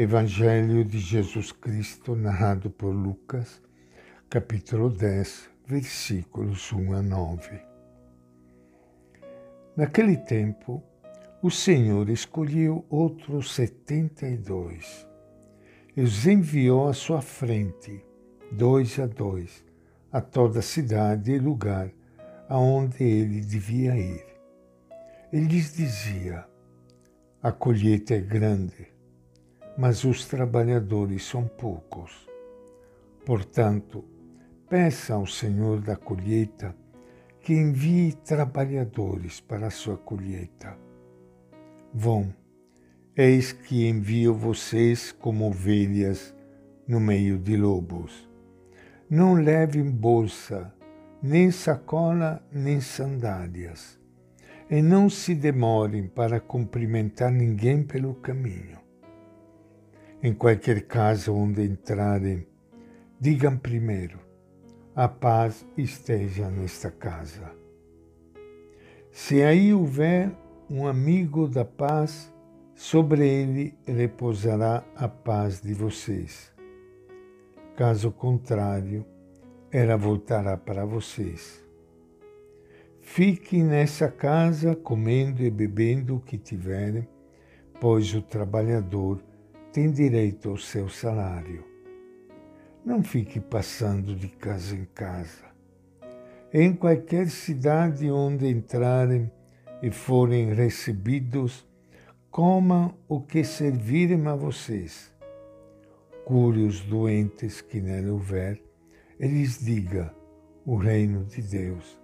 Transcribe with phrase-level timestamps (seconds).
[0.00, 3.60] Evangelho de Jesus Cristo, narrado por Lucas,
[4.30, 7.60] capítulo 10, versículos 1 a 9.
[9.76, 10.82] Naquele tempo,
[11.42, 15.06] o Senhor escolheu outros setenta e dois
[15.94, 18.02] e os enviou à sua frente,
[18.50, 19.62] dois a dois,
[20.10, 21.92] a toda cidade e lugar
[22.48, 24.24] aonde ele devia ir.
[25.30, 26.46] Ele lhes dizia:
[27.42, 28.89] A colheita é grande
[29.76, 32.28] mas os trabalhadores são poucos.
[33.24, 34.04] Portanto,
[34.68, 36.74] peça ao Senhor da colheita
[37.40, 40.76] que envie trabalhadores para a sua colheita.
[41.92, 42.32] Vão,
[43.16, 46.34] eis que envio vocês como ovelhas
[46.86, 48.28] no meio de lobos.
[49.08, 50.72] Não levem bolsa,
[51.22, 53.98] nem sacola, nem sandálias,
[54.70, 58.78] e não se demorem para cumprimentar ninguém pelo caminho.
[60.22, 62.46] Em qualquer casa onde entrarem,
[63.18, 64.18] digam primeiro:
[64.94, 67.50] a paz esteja nesta casa.
[69.10, 70.30] Se aí houver
[70.68, 72.30] um amigo da paz,
[72.74, 76.52] sobre ele repousará a paz de vocês.
[77.74, 79.06] Caso contrário,
[79.72, 81.64] ela voltará para vocês.
[83.00, 87.08] Fiquem nessa casa comendo e bebendo o que tiverem,
[87.80, 89.29] pois o trabalhador
[89.72, 91.64] tem direito ao seu salário.
[92.84, 95.44] Não fique passando de casa em casa.
[96.52, 99.30] Em qualquer cidade onde entrarem
[99.80, 101.66] e forem recebidos,
[102.30, 105.14] comam o que servirem a vocês.
[106.24, 108.60] Cure os doentes que nela houver
[109.20, 110.12] e lhes diga:
[110.66, 112.00] o reino de Deus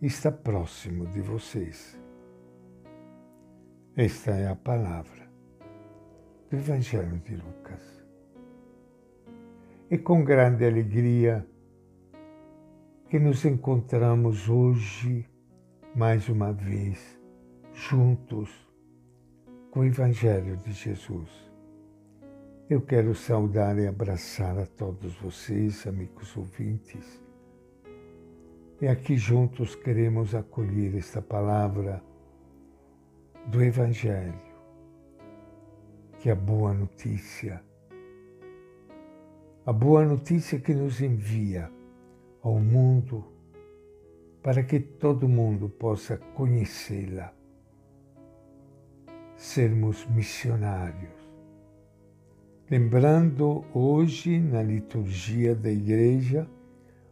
[0.00, 1.98] está próximo de vocês.
[3.96, 5.27] Esta é a palavra
[6.50, 8.04] do Evangelho de Lucas.
[9.90, 11.46] E com grande alegria
[13.08, 15.28] que nos encontramos hoje,
[15.94, 17.18] mais uma vez,
[17.72, 18.50] juntos
[19.70, 21.28] com o Evangelho de Jesus.
[22.68, 27.22] Eu quero saudar e abraçar a todos vocês, amigos ouvintes.
[28.80, 32.02] E aqui juntos queremos acolher esta palavra
[33.46, 34.47] do Evangelho
[36.18, 37.62] que a boa notícia.
[39.64, 41.70] A boa notícia que nos envia
[42.42, 43.24] ao mundo
[44.42, 47.32] para que todo mundo possa conhecê-la.
[49.36, 51.12] Sermos missionários.
[52.68, 56.48] Lembrando hoje na liturgia da Igreja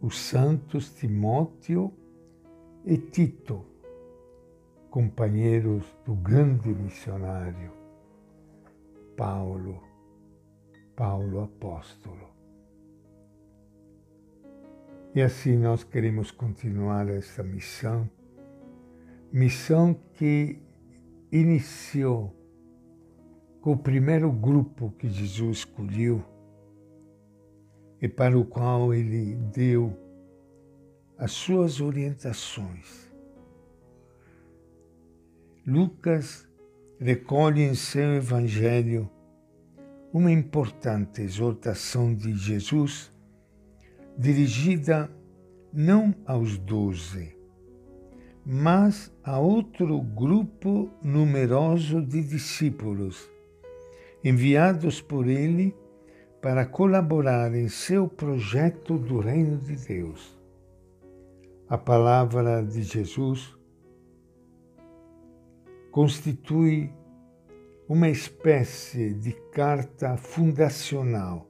[0.00, 1.92] os santos Timóteo
[2.84, 3.64] e Tito,
[4.90, 7.77] companheiros do grande missionário
[9.18, 9.82] Paulo,
[10.94, 12.28] Paulo apóstolo.
[15.12, 18.08] E assim nós queremos continuar essa missão,
[19.32, 20.62] missão que
[21.32, 22.32] iniciou
[23.60, 26.24] com o primeiro grupo que Jesus escolheu
[28.00, 29.98] e para o qual ele deu
[31.18, 33.12] as suas orientações.
[35.66, 36.48] Lucas
[37.00, 39.08] recolhe em seu Evangelho
[40.12, 43.12] uma importante exortação de Jesus
[44.16, 45.08] dirigida
[45.72, 47.36] não aos doze,
[48.44, 53.28] mas a outro grupo numeroso de discípulos,
[54.24, 55.76] enviados por ele
[56.40, 60.36] para colaborar em seu projeto do Reino de Deus.
[61.68, 63.57] A palavra de Jesus
[65.98, 66.94] constitui
[67.88, 71.44] uma espécie de carta fundacional,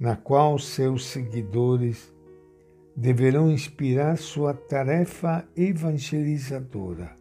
[0.00, 2.12] na qual seus seguidores
[2.96, 7.16] deverão inspirar sua tarefa evangelizadora.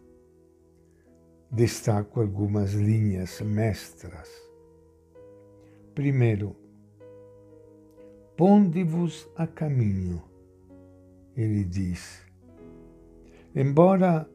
[1.51, 4.31] Destaco algumas linhas mestras.
[5.93, 6.55] Primeiro,
[8.35, 10.23] ponde-vos a caminho,
[11.37, 12.25] ele diz.
[13.53, 14.27] Embora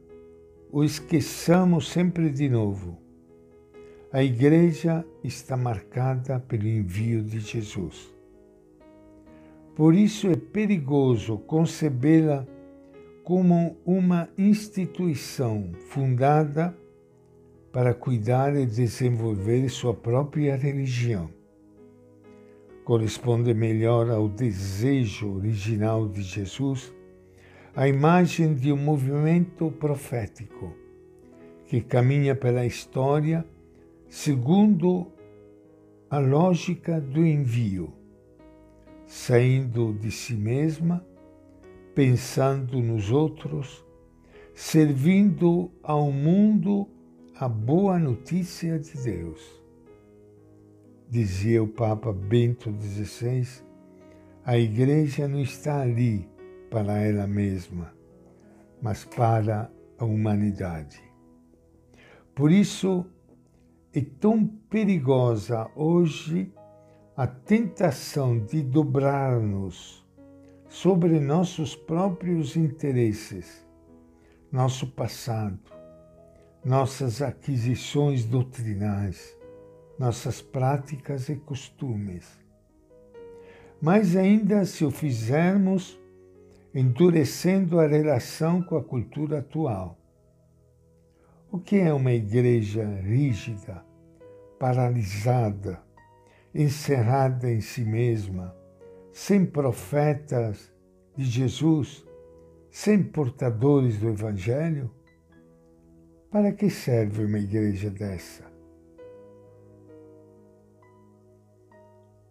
[0.75, 2.97] o esqueçamos sempre de novo.
[4.11, 8.13] A igreja está marcada pelo envio de Jesus.
[9.73, 12.45] Por isso é perigoso concebê-la
[13.23, 16.77] como uma instituição fundada
[17.71, 21.29] para cuidar e desenvolver sua própria religião.
[22.83, 26.93] Corresponde melhor ao desejo original de Jesus
[27.75, 30.73] a imagem de um movimento profético
[31.65, 33.45] que caminha pela história
[34.07, 35.11] segundo
[36.09, 37.91] a lógica do envio,
[39.05, 41.05] saindo de si mesma,
[41.93, 43.85] pensando nos outros,
[44.53, 46.87] servindo ao mundo
[47.37, 49.61] a boa notícia de Deus.
[51.09, 53.45] Dizia o Papa Bento XVI,
[54.45, 56.34] a Igreja não está ali
[56.75, 57.93] para ela mesma,
[58.81, 61.01] mas para a humanidade.
[62.35, 63.05] Por isso,
[63.93, 66.53] é tão perigosa hoje
[67.15, 70.05] a tentação de dobrar-nos
[70.67, 73.65] sobre nossos próprios interesses,
[74.51, 75.71] nosso passado,
[76.61, 79.33] nossas aquisições doutrinais,
[79.97, 82.27] nossas práticas e costumes.
[83.81, 85.97] Mas ainda se o fizermos
[86.75, 89.97] endurecendo a relação com a cultura atual
[91.55, 93.81] o que é uma igreja rígida,
[94.59, 95.81] paralisada,
[96.53, 98.53] encerrada em si mesma,
[99.13, 100.69] sem profetas
[101.15, 102.05] de Jesus,
[102.69, 104.91] sem portadores do Evangelho?
[106.29, 108.43] Para que serve uma igreja dessa?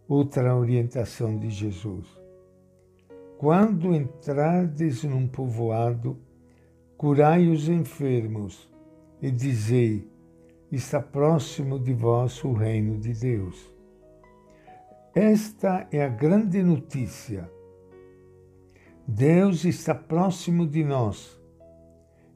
[0.06, 2.23] Outra orientação de Jesus.
[3.44, 6.18] Quando entrardes num povoado,
[6.96, 8.72] curai os enfermos
[9.20, 10.10] e dizei:
[10.72, 13.70] está próximo de vós o reino de Deus.
[15.14, 17.46] Esta é a grande notícia.
[19.06, 21.38] Deus está próximo de nós,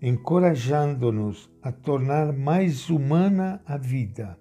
[0.02, 4.38] encorajando-nos a tornar mais humana a vida.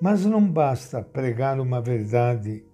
[0.00, 2.64] Mas não basta pregar uma verdade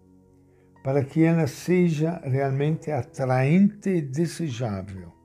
[0.82, 5.23] para que ela seja realmente atraente e desejável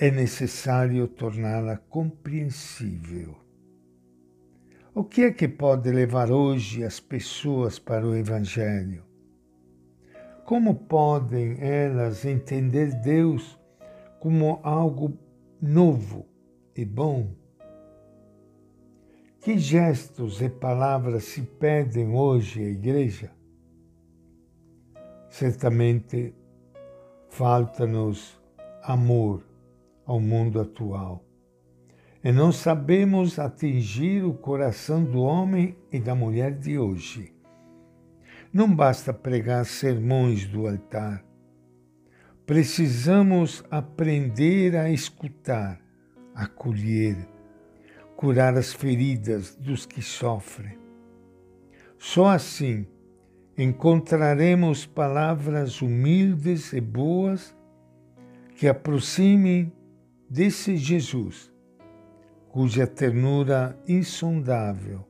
[0.00, 3.36] é necessário torná-la compreensível.
[4.94, 9.04] O que é que pode levar hoje as pessoas para o Evangelho?
[10.46, 13.60] Como podem elas entender Deus
[14.18, 15.18] como algo
[15.60, 16.26] novo
[16.74, 17.34] e bom?
[19.42, 23.30] Que gestos e palavras se pedem hoje à Igreja?
[25.30, 26.34] Certamente
[27.28, 28.38] falta-nos
[28.82, 29.42] amor
[30.04, 31.24] ao mundo atual.
[32.22, 37.32] E não sabemos atingir o coração do homem e da mulher de hoje.
[38.52, 41.24] Não basta pregar sermões do altar.
[42.44, 45.80] Precisamos aprender a escutar,
[46.34, 47.16] acolher,
[48.16, 50.76] curar as feridas dos que sofrem.
[51.96, 52.84] Só assim
[53.62, 57.54] encontraremos palavras humildes e boas
[58.56, 59.70] que aproximem
[60.30, 61.52] disse Jesus,
[62.48, 65.06] cuja ternura insondável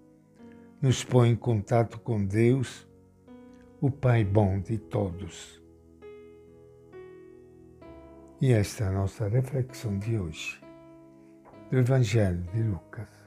[0.82, 2.88] nos põe em contato com Deus,
[3.80, 5.62] o Pai bom de todos.
[8.40, 10.60] E esta é a nossa reflexão de hoje,
[11.70, 13.19] do Evangelho de Lucas.